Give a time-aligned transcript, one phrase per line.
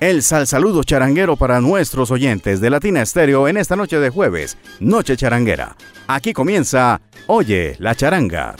[0.00, 4.58] El sal saludo charanguero para nuestros oyentes de Latina Estéreo en esta noche de jueves,
[4.78, 5.74] Noche Charanguera.
[6.06, 8.56] Aquí comienza Oye la charanga.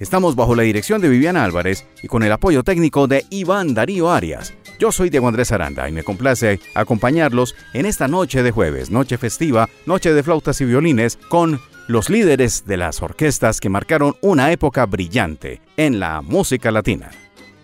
[0.00, 4.10] Estamos bajo la dirección de Viviana Álvarez y con el apoyo técnico de Iván Darío
[4.10, 4.52] Arias.
[4.82, 9.16] Yo soy Diego Andrés Aranda y me complace acompañarlos en esta noche de jueves, noche
[9.16, 14.50] festiva, noche de flautas y violines con los líderes de las orquestas que marcaron una
[14.50, 17.12] época brillante en la música latina.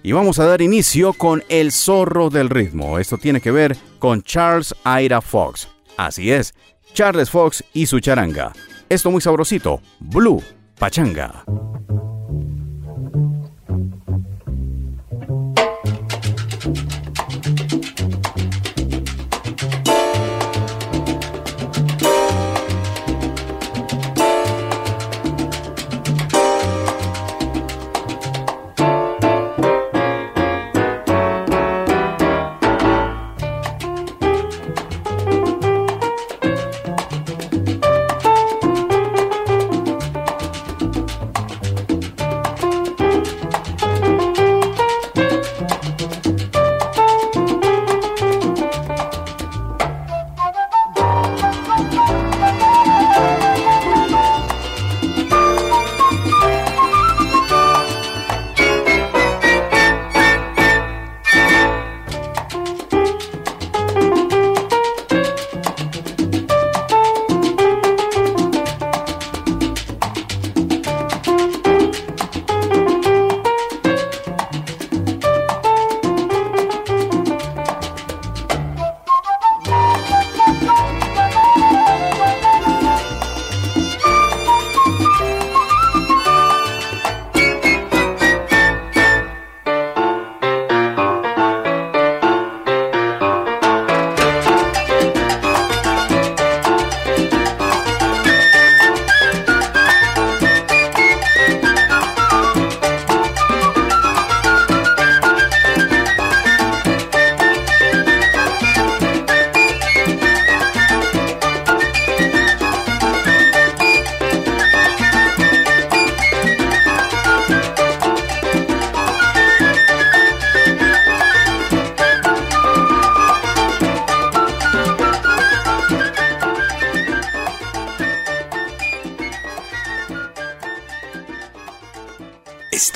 [0.04, 3.00] Y vamos a dar inicio con El Zorro del Ritmo.
[3.00, 5.66] Esto tiene que ver con Charles Ira Fox.
[5.96, 6.54] Así es,
[6.94, 8.52] Charles Fox y su charanga.
[8.88, 10.40] Esto muy sabrosito, Blue
[10.78, 11.44] Pachanga.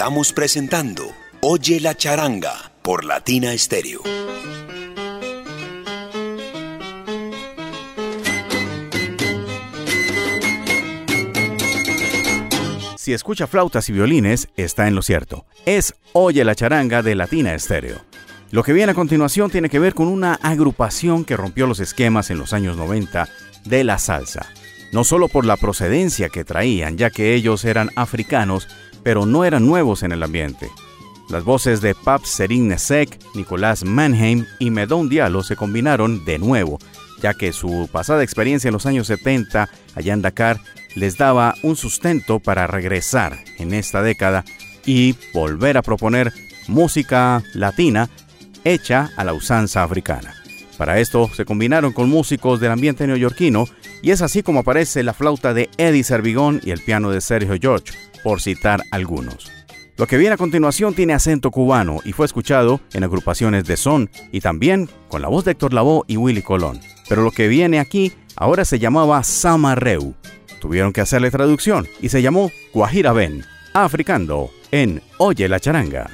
[0.03, 4.01] Estamos presentando Oye la charanga por Latina Stereo.
[12.97, 15.47] Si escucha flautas y violines, está en lo cierto.
[15.67, 18.05] Es Oye la charanga de Latina Stereo.
[18.51, 22.29] Lo que viene a continuación tiene que ver con una agrupación que rompió los esquemas
[22.31, 23.29] en los años 90
[23.67, 24.49] de la salsa.
[24.91, 28.67] No solo por la procedencia que traían, ya que ellos eran africanos,
[29.03, 30.71] pero no eran nuevos en el ambiente.
[31.29, 36.79] Las voces de Pap Serin Nesek, Nicolás Mannheim y Medon Diallo se combinaron de nuevo,
[37.23, 40.61] ya que su pasada experiencia en los años 70 allá en Dakar
[40.95, 44.45] les daba un sustento para regresar en esta década
[44.85, 46.33] y volver a proponer
[46.69, 48.11] música latina
[48.65, 50.42] hecha a la usanza africana.
[50.83, 53.67] Para esto se combinaron con músicos del ambiente neoyorquino
[54.03, 57.57] y es así como aparece la flauta de Eddie Servigón y el piano de Sergio
[57.63, 59.49] George, por citar algunos.
[59.97, 64.11] Lo que viene a continuación tiene acento cubano y fue escuchado en agrupaciones de son
[64.33, 66.81] y también con la voz de Héctor Lavoe y Willy Colón.
[67.09, 70.17] Pero lo que viene aquí ahora se llamaba Samarreu.
[70.61, 76.11] Tuvieron que hacerle traducción y se llamó Guajira Ben, africando en Oye la charanga.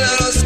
[0.00, 0.37] Hello.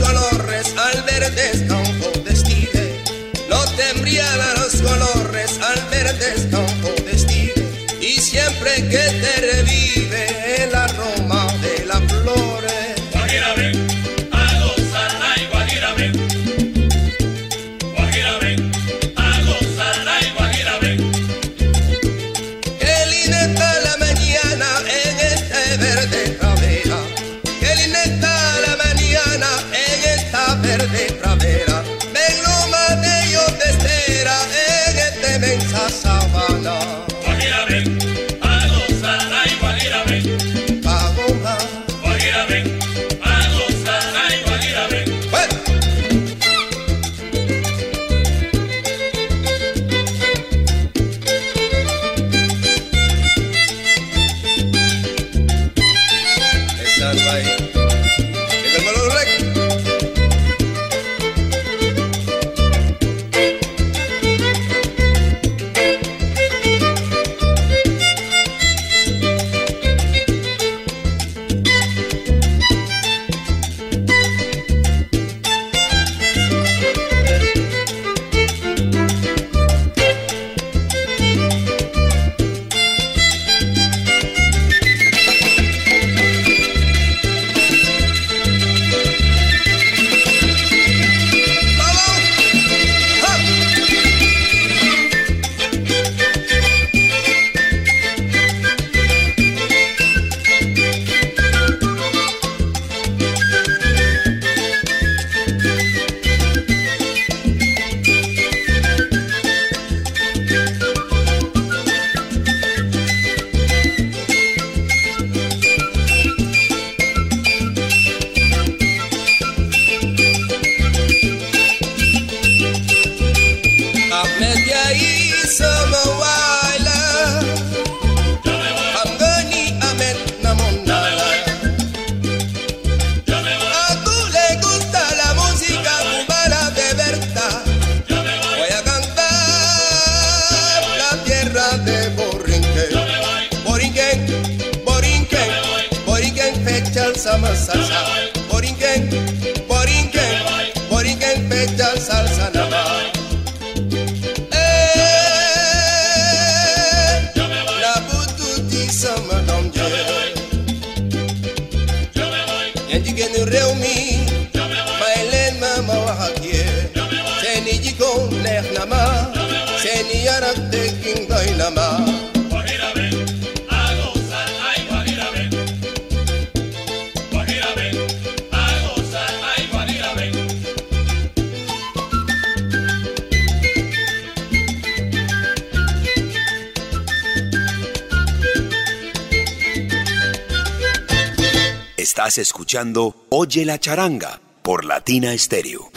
[193.29, 195.91] Oye la charanga por Latina Stereo.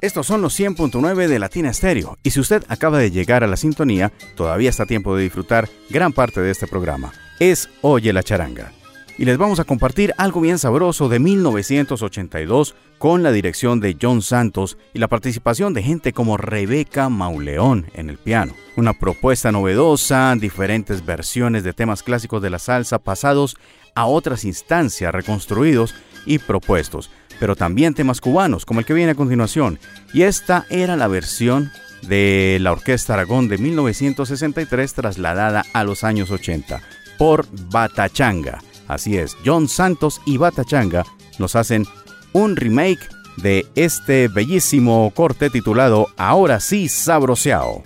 [0.00, 3.56] Estos son los 100.9 de Latina Stereo y si usted acaba de llegar a la
[3.56, 7.12] sintonía, todavía está tiempo de disfrutar gran parte de este programa.
[7.38, 8.72] Es Oye la charanga.
[9.18, 14.20] Y les vamos a compartir algo bien sabroso de 1982 con la dirección de John
[14.20, 18.54] Santos y la participación de gente como Rebeca Mauleón en el piano.
[18.76, 23.56] Una propuesta novedosa, diferentes versiones de temas clásicos de la salsa pasados
[23.94, 25.94] a otras instancias reconstruidos
[26.26, 29.78] y propuestos, pero también temas cubanos como el que viene a continuación.
[30.12, 31.70] Y esta era la versión
[32.02, 36.82] de la Orquesta Aragón de 1963 trasladada a los años 80
[37.16, 38.60] por Batachanga.
[38.88, 41.04] Así es, John Santos y Batachanga
[41.38, 41.86] nos hacen
[42.32, 43.00] un remake
[43.36, 47.82] de este bellísimo corte titulado Ahora sí sabroseao.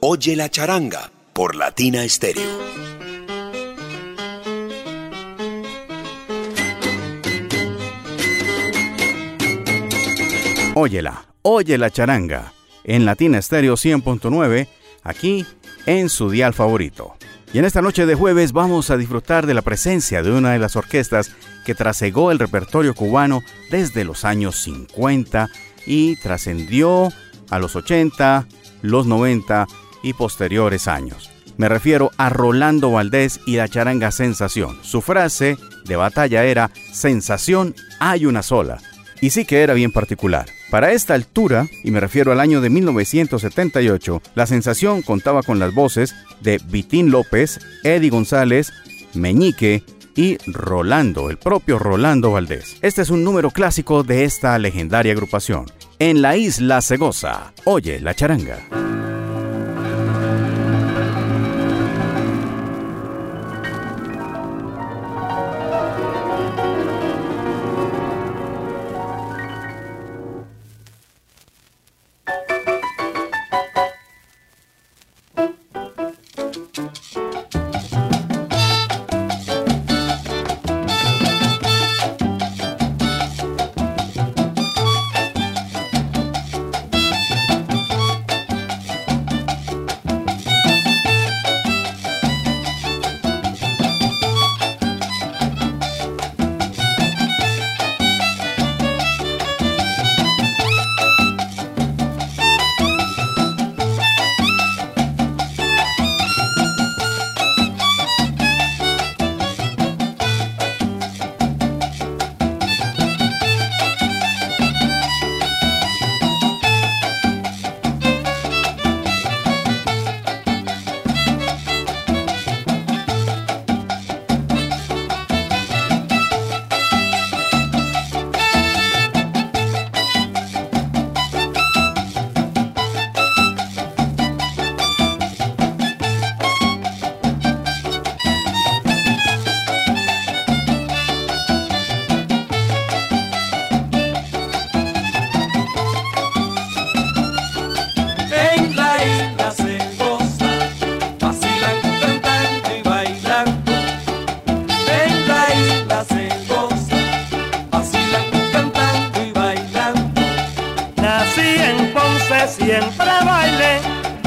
[0.00, 2.60] Oye la charanga por Latina Stereo.
[10.74, 12.52] Óyela, oye la charanga,
[12.84, 14.68] en Latina Stereo 100.9,
[15.02, 15.44] aquí
[15.86, 17.16] en su dial favorito.
[17.52, 20.60] Y en esta noche de jueves vamos a disfrutar de la presencia de una de
[20.60, 21.32] las orquestas
[21.66, 25.48] que trasegó el repertorio cubano desde los años 50
[25.84, 27.12] y trascendió
[27.50, 28.46] a los 80,
[28.82, 29.66] los 90
[30.02, 31.30] y posteriores años.
[31.56, 34.78] Me refiero a Rolando Valdés y la charanga Sensación.
[34.82, 38.78] Su frase de batalla era Sensación hay una sola.
[39.20, 40.46] Y sí que era bien particular.
[40.70, 45.74] Para esta altura, y me refiero al año de 1978, la sensación contaba con las
[45.74, 48.72] voces de Vitín López, Eddie González,
[49.14, 49.84] Meñique
[50.16, 52.78] y Rolando, el propio Rolando Valdés.
[52.82, 55.66] Este es un número clásico de esta legendaria agrupación.
[56.04, 58.91] En la isla Cegosa, oye la charanga.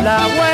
[0.05, 0.44] la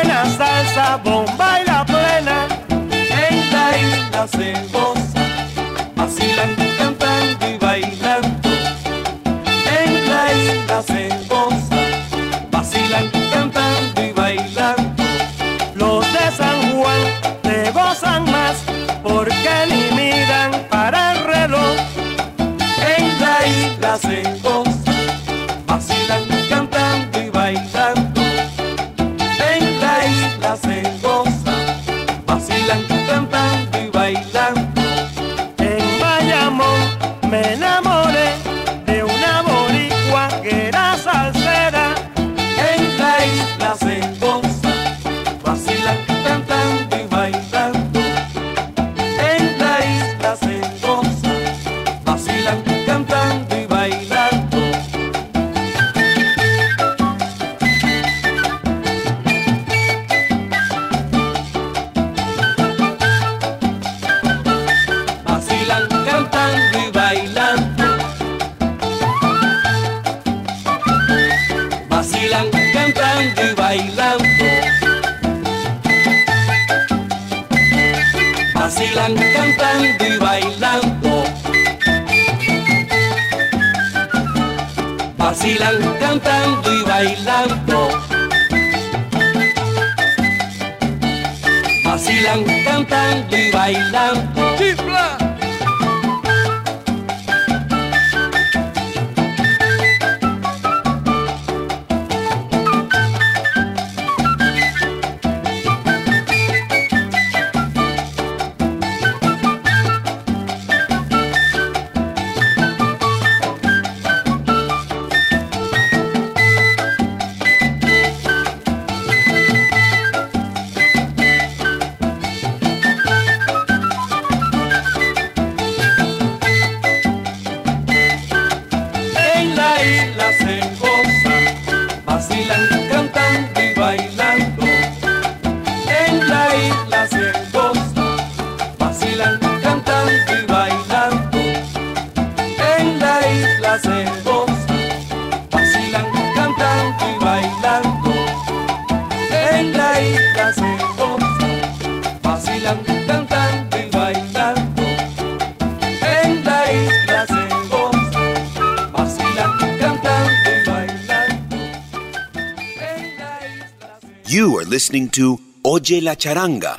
[164.92, 166.78] listening to Oye la Charanga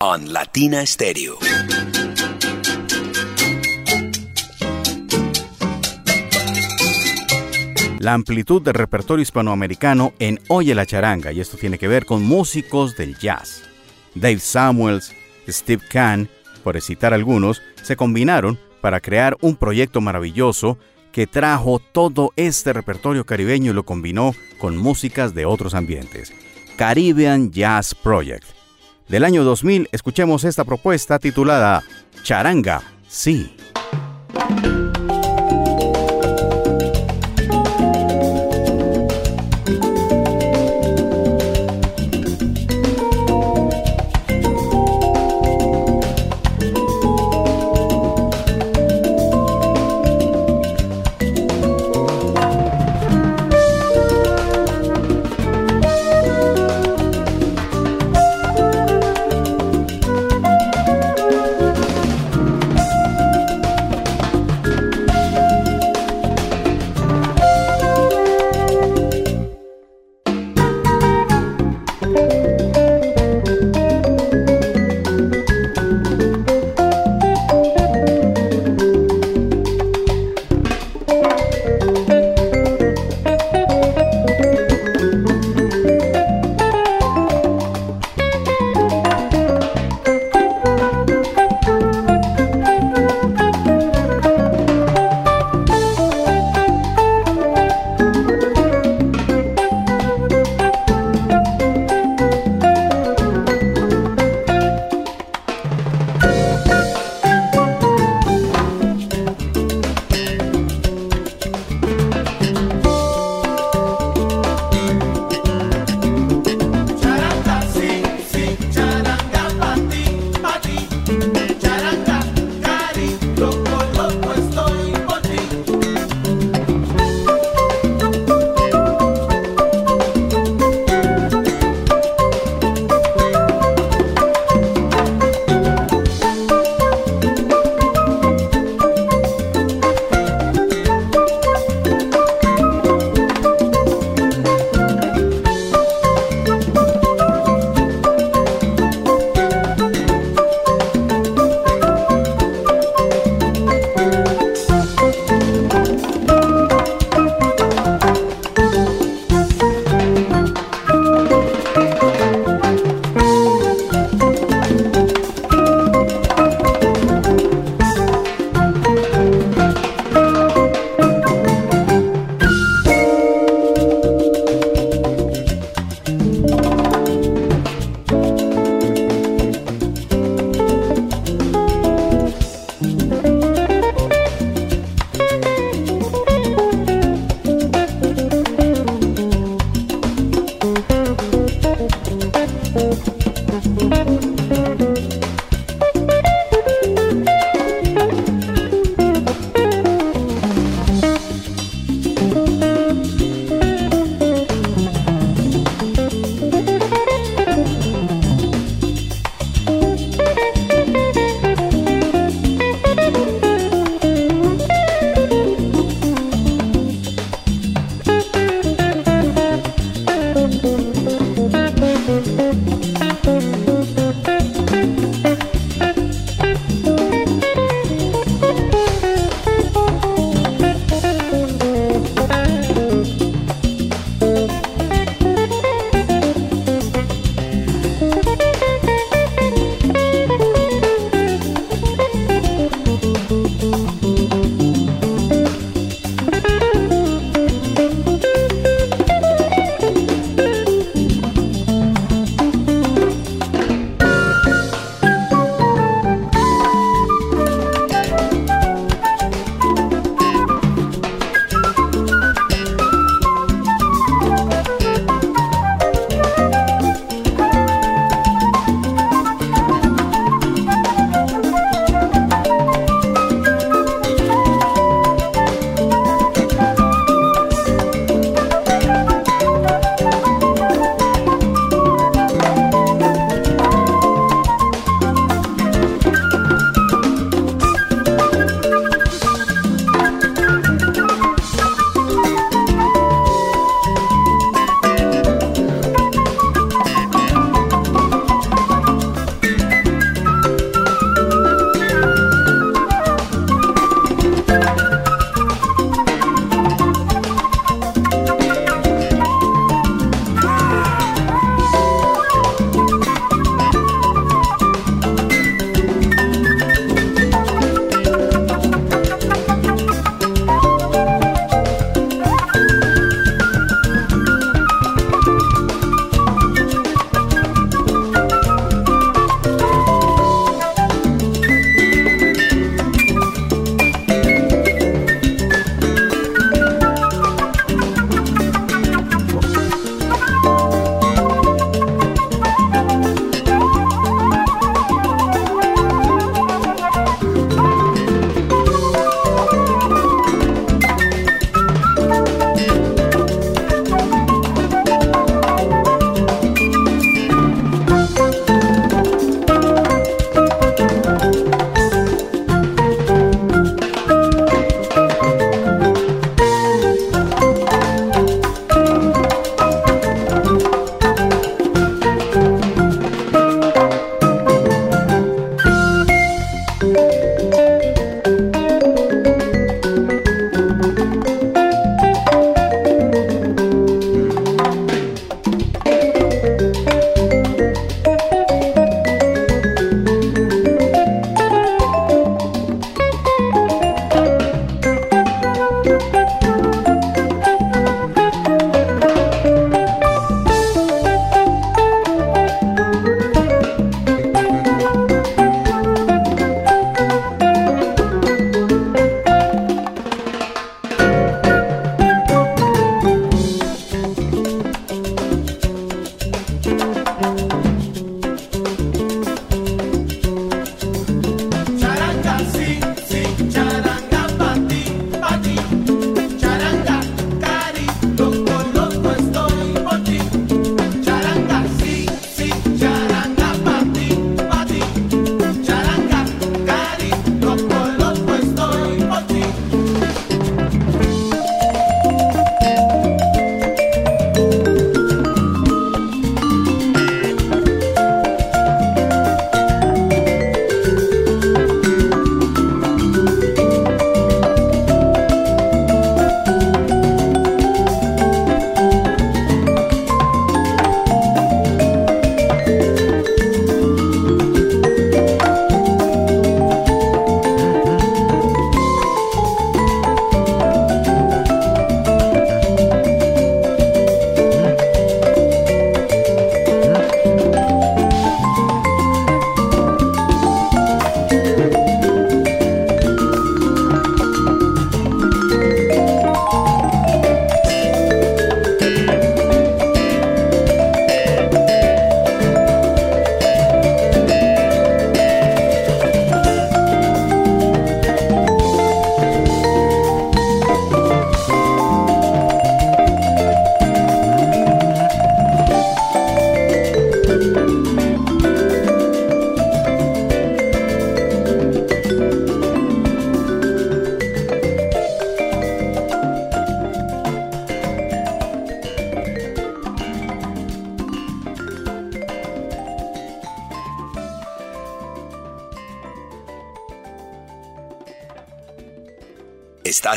[0.00, 1.38] on Latina Stereo.
[8.00, 12.22] La amplitud del repertorio hispanoamericano en Oye la Charanga, y esto tiene que ver con
[12.22, 13.62] músicos del jazz.
[14.14, 15.14] Dave Samuels,
[15.48, 16.28] Steve Kahn,
[16.62, 20.76] por citar algunos, se combinaron para crear un proyecto maravilloso
[21.12, 26.34] que trajo todo este repertorio caribeño y lo combinó con músicas de otros ambientes.
[26.76, 28.44] Caribbean Jazz Project.
[29.08, 31.82] Del año 2000 escuchemos esta propuesta titulada
[32.22, 33.54] Charanga, sí.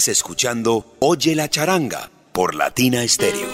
[0.08, 3.50] Escuchando Oye la charanga por Latina Stereo.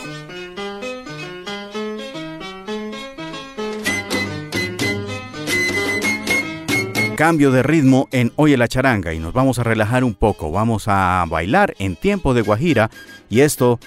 [7.16, 10.52] Cambio de ritmo en Oye la charanga y nos vamos a relajar un poco.
[10.52, 12.92] Vamos a bailar en tiempo de Guajira
[13.30, 13.80] y esto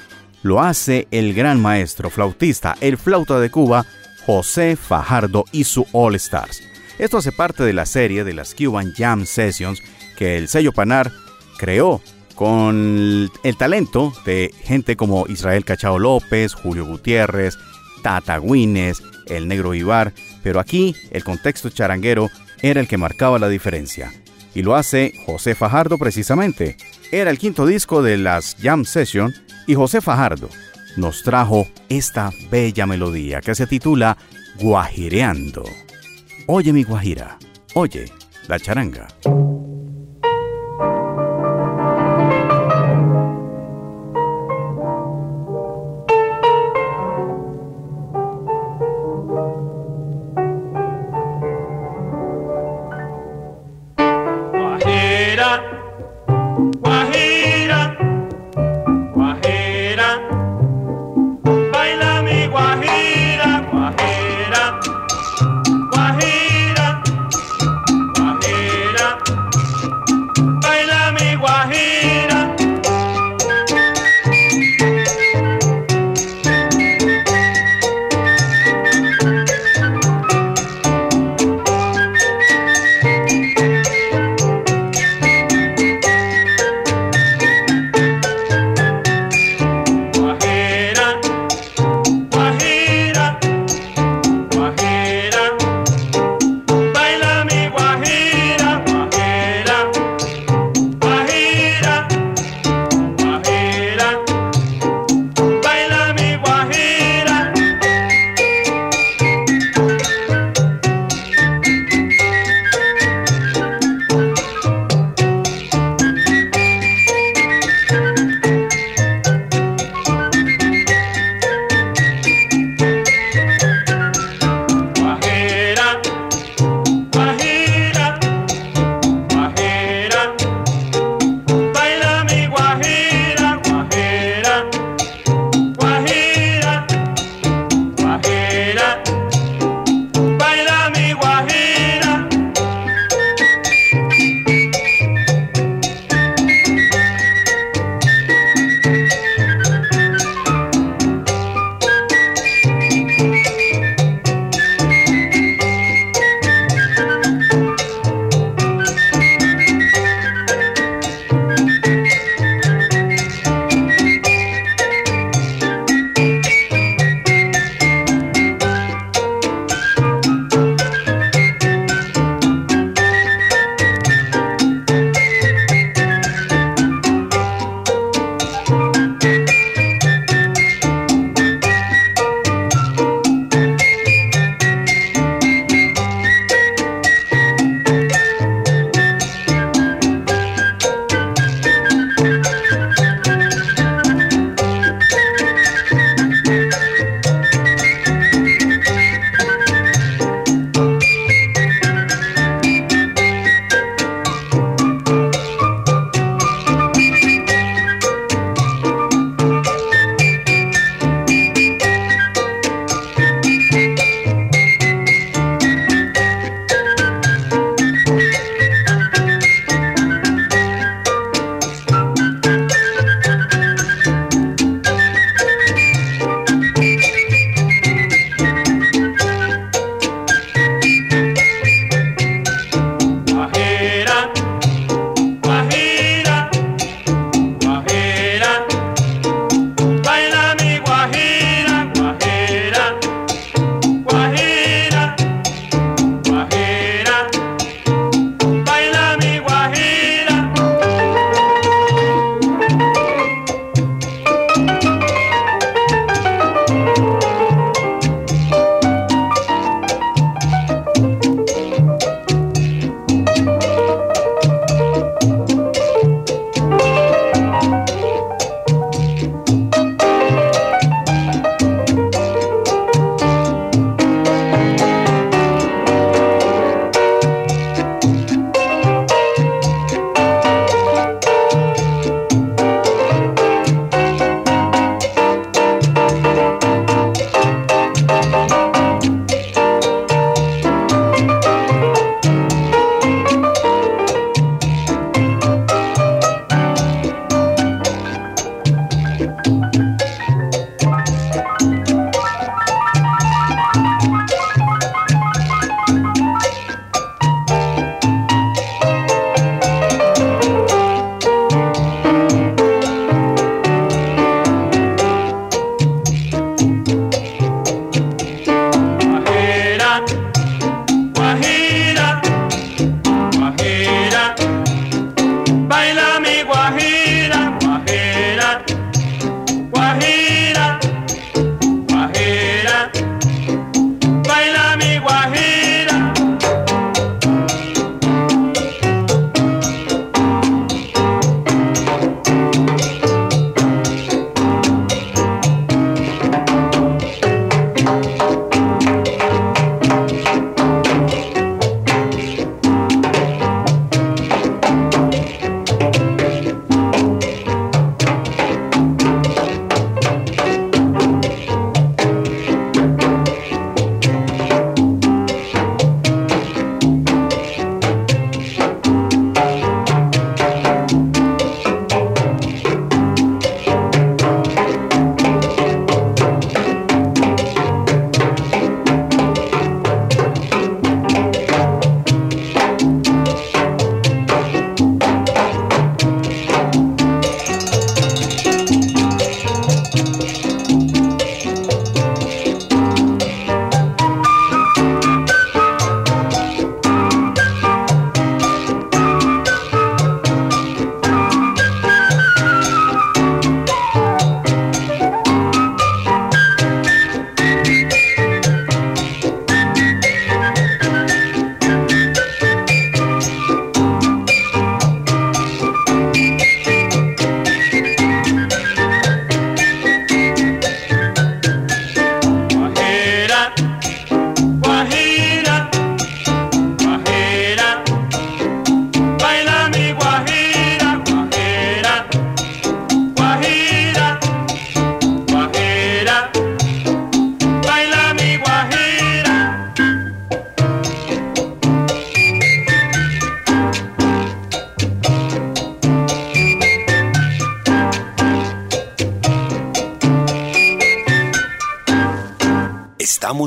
[0.42, 3.86] lo hace el gran maestro flautista, el flauta de Cuba,
[4.24, 6.62] José Fajardo y su All Stars.
[6.98, 9.82] Esto hace parte de la serie de las Cuban Jam Sessions
[10.16, 11.12] que el sello Panar
[11.58, 12.00] creó
[12.36, 17.58] con el talento de gente como Israel Cachao López, Julio Gutiérrez,
[18.02, 22.30] Tata Guines, el Negro Ibar, pero aquí el contexto charanguero
[22.62, 24.12] era el que marcaba la diferencia.
[24.54, 26.76] Y lo hace José Fajardo precisamente.
[27.10, 29.34] Era el quinto disco de las Jam Session
[29.66, 30.48] y José Fajardo
[30.96, 34.16] nos trajo esta bella melodía que se titula
[34.60, 35.64] Guajireando.
[36.46, 37.38] Oye mi guajira,
[37.74, 38.10] oye
[38.48, 39.08] la charanga.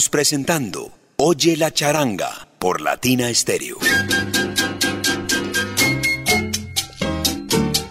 [0.07, 3.75] Presentando Oye la charanga por Latina Stereo.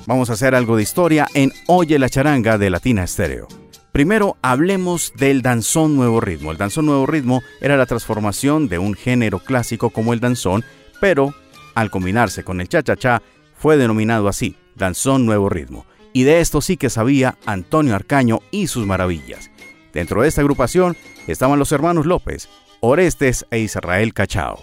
[0.06, 3.46] Vamos a hacer algo de historia en Oye la charanga de Latina Estéreo.
[3.92, 6.50] Primero hablemos del danzón nuevo ritmo.
[6.50, 10.64] El danzón nuevo ritmo era la transformación de un género clásico como el danzón,
[11.02, 11.34] pero
[11.74, 13.20] al combinarse con el cha-cha-cha
[13.54, 15.84] fue denominado así, danzón nuevo ritmo.
[16.14, 19.50] Y de esto sí que sabía Antonio Arcaño y sus maravillas.
[19.98, 20.96] Dentro de esta agrupación
[21.26, 24.62] estaban los hermanos López, Orestes e Israel Cachao.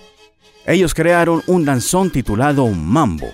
[0.66, 3.30] Ellos crearon un danzón titulado Mambo,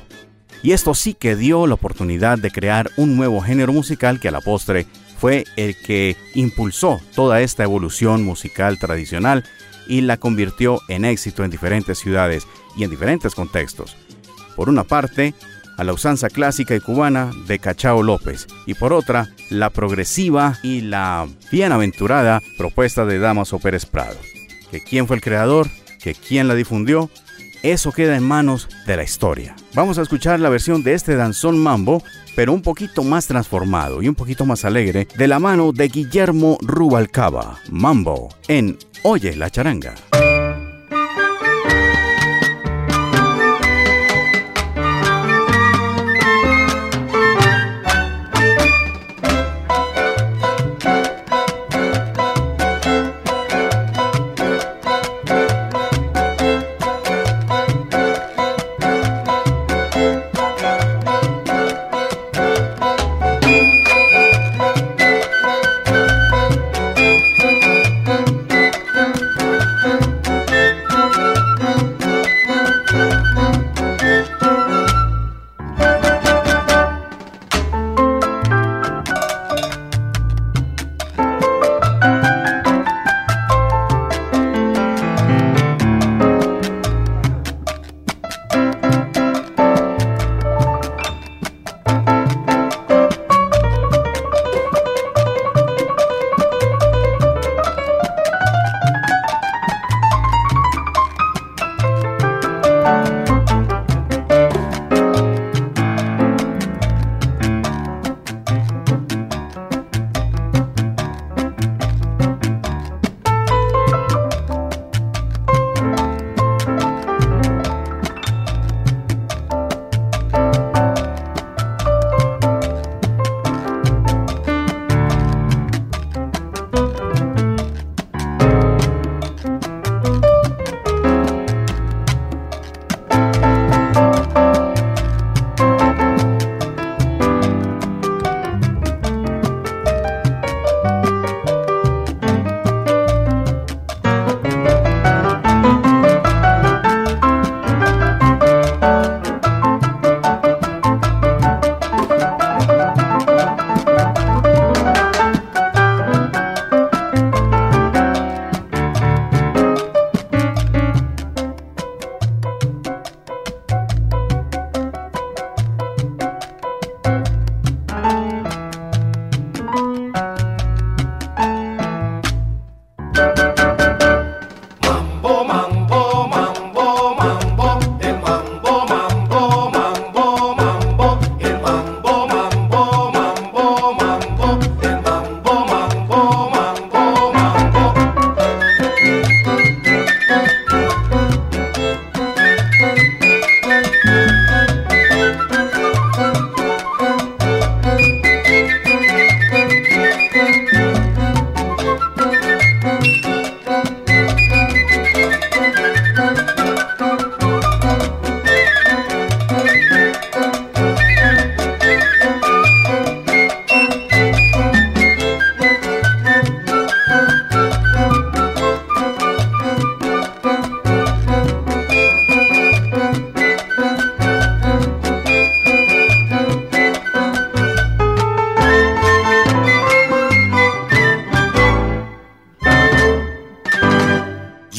[0.63, 4.31] y esto sí que dio la oportunidad de crear un nuevo género musical que a
[4.31, 4.87] la postre
[5.19, 9.43] fue el que impulsó toda esta evolución musical tradicional
[9.85, 13.95] y la convirtió en éxito en diferentes ciudades y en diferentes contextos.
[14.55, 15.35] Por una parte,
[15.77, 20.81] a la usanza clásica y cubana de Cachao López y por otra, la progresiva y
[20.81, 24.17] la bienaventurada propuesta de Damaso Pérez Prado.
[24.71, 25.67] ¿Que quién fue el creador?
[26.01, 27.09] ¿Que quién la difundió?
[27.61, 29.55] Eso queda en manos de la historia.
[29.75, 32.01] Vamos a escuchar la versión de este danzón mambo,
[32.35, 36.57] pero un poquito más transformado y un poquito más alegre, de la mano de Guillermo
[36.61, 39.93] Rubalcaba, Mambo, en Oye la charanga.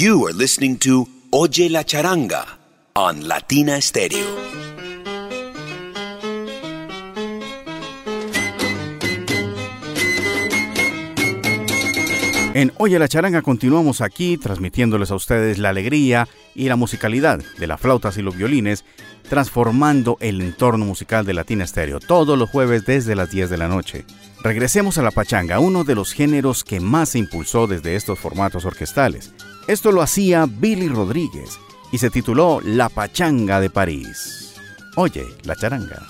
[0.03, 2.45] You are listening to Oye la Charanga
[2.95, 4.27] on Latina Stereo.
[12.55, 16.27] En Oye la Charanga continuamos aquí transmitiéndoles a ustedes la alegría
[16.57, 18.85] y la musicalidad de las flautas y los violines,
[19.29, 23.69] transformando el entorno musical de Latina Stereo todos los jueves desde las 10 de la
[23.69, 24.05] noche.
[24.43, 28.65] Regresemos a la pachanga, uno de los géneros que más se impulsó desde estos formatos
[28.65, 29.33] orquestales.
[29.67, 31.59] Esto lo hacía Billy Rodríguez
[31.93, 34.55] y se tituló La Pachanga de París.
[34.97, 36.03] Oye la charanga.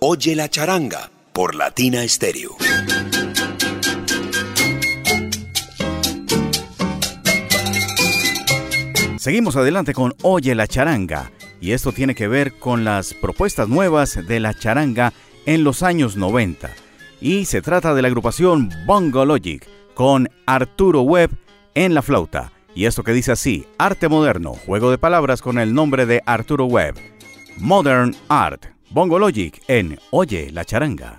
[0.00, 2.58] Oye la charanga por Latina Stereo.
[9.16, 14.18] Seguimos adelante con Oye la charanga y esto tiene que ver con las propuestas nuevas
[14.26, 15.14] de la charanga
[15.46, 16.68] en los años 90
[17.22, 21.30] y se trata de la agrupación Bongo Logic con Arturo Webb
[21.74, 22.52] en la flauta.
[22.74, 26.66] Y esto que dice así, arte moderno, juego de palabras con el nombre de Arturo
[26.66, 26.96] Webb.
[27.56, 28.79] Modern Art.
[28.92, 31.16] Bongo Logic en Oye la charanga.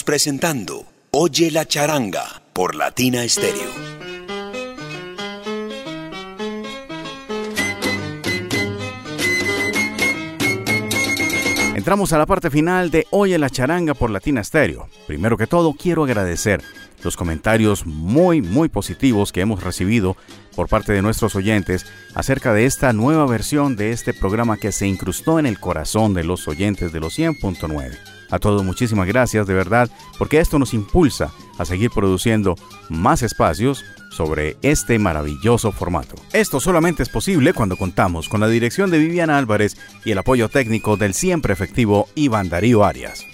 [0.00, 3.70] Presentando Oye la charanga por Latina Stereo.
[11.76, 14.88] Entramos a la parte final de Oye la charanga por Latina Stereo.
[15.06, 16.62] Primero que todo, quiero agradecer
[17.04, 20.16] los comentarios muy, muy positivos que hemos recibido
[20.56, 21.84] por parte de nuestros oyentes
[22.14, 26.24] acerca de esta nueva versión de este programa que se incrustó en el corazón de
[26.24, 28.21] los oyentes de los 100.9.
[28.32, 32.56] A todos muchísimas gracias de verdad porque esto nos impulsa a seguir produciendo
[32.88, 36.16] más espacios sobre este maravilloso formato.
[36.32, 40.48] Esto solamente es posible cuando contamos con la dirección de Viviana Álvarez y el apoyo
[40.48, 43.24] técnico del siempre efectivo Iván Darío Arias.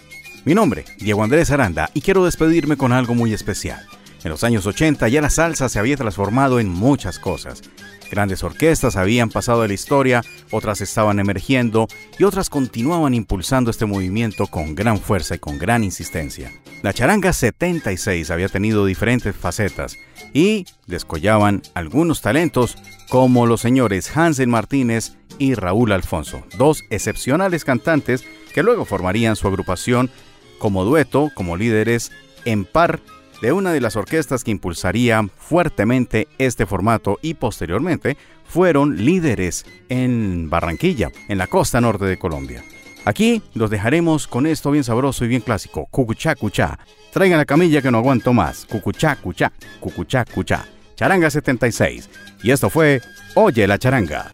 [0.45, 3.87] Mi nombre, Diego Andrés Aranda, y quiero despedirme con algo muy especial.
[4.25, 7.63] En los años 80 ya la salsa se había transformado en muchas cosas.
[8.11, 11.89] Grandes orquestas habían pasado a la historia, otras estaban emergiendo
[12.19, 16.53] y otras continuaban impulsando este movimiento con gran fuerza y con gran insistencia.
[16.83, 19.97] La charanga 76 había tenido diferentes facetas
[20.33, 22.77] y descollaban algunos talentos
[23.09, 29.49] como los señores Hansen Martínez y Raúl Alfonso, dos excepcionales cantantes que luego formarían su
[29.49, 30.11] agrupación
[30.59, 32.11] como dueto, como líderes
[32.45, 33.01] en par
[33.41, 40.51] de una de las orquestas que impulsaría fuertemente este formato y posteriormente fueron líderes en
[40.51, 42.65] Barranquilla, en la costa norte de Colombia.
[43.05, 46.79] Aquí los dejaremos con esto bien sabroso y bien clásico, cucuchá cuchá.
[47.13, 50.67] Traigan la camilla que no aguanto más, cucuchá cuchá, cucuchá cuchá.
[50.95, 52.11] Charanga 76.
[52.43, 53.01] Y esto fue
[53.35, 54.31] Oye la charanga.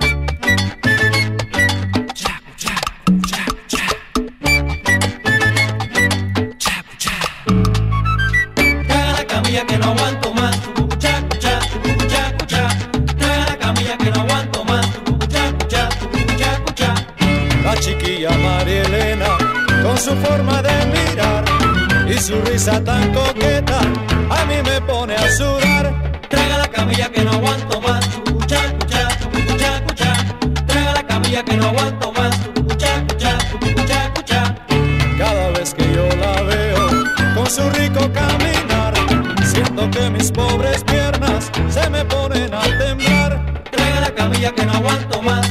[20.04, 21.42] Su forma de mirar
[22.06, 23.80] y su risa tan coqueta,
[24.28, 25.94] a mí me pone a sudar.
[26.28, 30.12] Traiga la camilla que no aguanto más, cucucha, cucha, cucucha, cucha.
[30.66, 34.54] Traiga la camilla que no aguanto más, cucucha, cucha, cucucha, cucha.
[35.16, 36.86] Cada vez que yo la veo
[37.34, 38.92] con su rico caminar,
[39.42, 43.62] siento que mis pobres piernas se me ponen a temblar.
[43.70, 45.50] Traiga la camilla que no aguanto más,